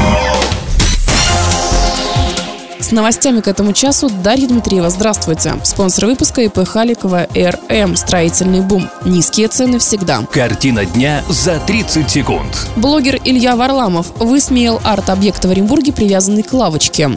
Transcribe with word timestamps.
С 2.81 2.93
новостями 2.93 3.41
к 3.41 3.49
этому 3.49 3.73
часу 3.73 4.09
Дарья 4.09 4.47
Дмитриева. 4.49 4.89
Здравствуйте. 4.89 5.55
Спонсор 5.65 6.07
выпуска 6.07 6.41
ИП 6.43 6.67
Халикова 6.67 7.27
РМ. 7.35 7.97
Строительный 7.97 8.61
бум. 8.61 8.89
Низкие 9.05 9.49
цены 9.49 9.81
всегда. 9.81 10.23
Картина 10.33 10.87
дня 10.87 11.23
за 11.29 11.59
30 11.59 12.09
секунд. 12.09 12.69
Блогер 12.77 13.19
Илья 13.25 13.57
Варламов 13.57 14.13
высмеял 14.19 14.81
арт-объект 14.85 15.45
в 15.45 15.51
Оренбурге, 15.51 15.93
привязанный 15.93 16.45
к 16.45 16.53
лавочке. 16.53 17.11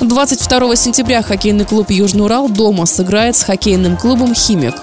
22 0.00 0.76
сентября 0.76 1.22
хоккейный 1.22 1.64
клуб 1.64 1.90
«Южный 1.90 2.24
Урал» 2.24 2.48
дома 2.48 2.86
сыграет 2.86 3.36
с 3.36 3.42
хоккейным 3.42 3.96
клубом 3.96 4.34
«Химик». 4.34 4.74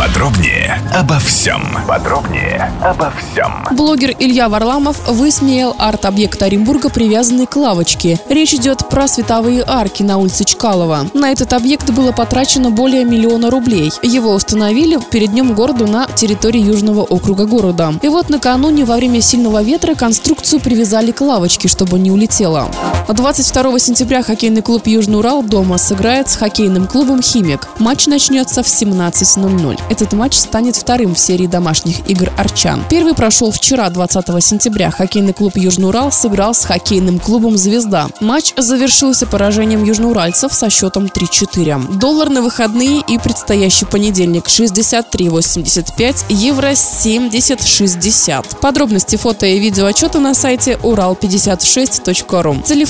Подробнее 0.00 0.80
обо 0.94 1.18
всем. 1.18 1.62
Подробнее 1.86 2.72
обо 2.82 3.12
всем. 3.18 3.66
Блогер 3.72 4.14
Илья 4.18 4.48
Варламов 4.48 5.06
высмеял 5.06 5.76
арт-объект 5.78 6.42
Оренбурга, 6.42 6.88
привязанный 6.88 7.46
к 7.46 7.54
лавочке. 7.56 8.18
Речь 8.30 8.54
идет 8.54 8.88
про 8.88 9.06
световые 9.06 9.62
арки 9.66 10.02
на 10.02 10.16
улице 10.16 10.44
Чкалова. 10.44 11.10
На 11.12 11.32
этот 11.32 11.52
объект 11.52 11.90
было 11.90 12.12
потрачено 12.12 12.70
более 12.70 13.04
миллиона 13.04 13.50
рублей. 13.50 13.92
Его 14.02 14.32
установили 14.32 14.98
перед 15.10 15.32
днем 15.32 15.52
города 15.52 15.86
на 15.86 16.06
территории 16.06 16.62
Южного 16.62 17.02
округа 17.02 17.44
города. 17.44 17.92
И 18.00 18.08
вот 18.08 18.30
накануне 18.30 18.86
во 18.86 18.96
время 18.96 19.20
сильного 19.20 19.62
ветра 19.62 19.94
конструкцию 19.94 20.60
привязали 20.60 21.10
к 21.10 21.20
лавочке, 21.20 21.68
чтобы 21.68 21.98
не 21.98 22.10
улетела. 22.10 22.70
22 23.12 23.78
сентября 23.78 24.22
хоккейный 24.22 24.62
клуб 24.62 24.86
«Южный 24.86 25.18
Урал» 25.18 25.42
дома 25.42 25.78
сыграет 25.78 26.28
с 26.28 26.36
хоккейным 26.36 26.86
клубом 26.86 27.22
«Химик». 27.22 27.66
Матч 27.78 28.06
начнется 28.06 28.62
в 28.62 28.66
17.00. 28.66 29.80
Этот 29.90 30.12
матч 30.12 30.34
станет 30.34 30.76
вторым 30.76 31.14
в 31.14 31.18
серии 31.18 31.46
домашних 31.46 32.08
игр 32.08 32.32
«Арчан». 32.36 32.84
Первый 32.88 33.14
прошел 33.14 33.50
вчера, 33.50 33.90
20 33.90 34.44
сентября. 34.44 34.90
Хоккейный 34.90 35.32
клуб 35.32 35.56
«Южный 35.56 35.88
Урал» 35.88 36.12
сыграл 36.12 36.54
с 36.54 36.64
хоккейным 36.64 37.18
клубом 37.18 37.56
«Звезда». 37.56 38.08
Матч 38.20 38.54
завершился 38.56 39.26
поражением 39.26 39.82
южноуральцев 39.82 40.52
со 40.52 40.70
счетом 40.70 41.06
3-4. 41.06 41.98
Доллар 41.98 42.28
на 42.28 42.42
выходные 42.42 43.00
и 43.00 43.18
предстоящий 43.18 43.86
понедельник 43.86 44.46
63.85, 44.46 46.26
евро 46.28 46.72
70.60. 46.72 48.58
Подробности 48.60 49.16
фото 49.16 49.46
и 49.46 49.58
видео 49.58 49.86
отчета 49.86 50.20
на 50.20 50.34
сайте 50.34 50.78
урал56.ру. 50.82 52.62